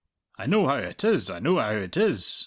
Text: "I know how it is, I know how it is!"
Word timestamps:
"I 0.39 0.47
know 0.47 0.67
how 0.67 0.77
it 0.77 1.03
is, 1.03 1.29
I 1.29 1.37
know 1.37 1.59
how 1.59 1.69
it 1.73 1.95
is!" 1.95 2.39